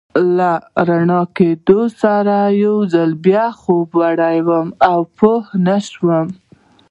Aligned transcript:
له 0.37 0.51
رڼا 0.87 1.21
کېدو 1.37 1.79
سره 2.01 2.37
یو 2.63 2.75
ځل 2.93 3.09
بیا 3.25 3.45
خوب 3.59 3.87
وړی 3.99 4.37
وم 4.47 4.67
او 4.89 4.99
پوه 5.17 5.41
نه 5.65 5.77
شوم. 5.89 6.27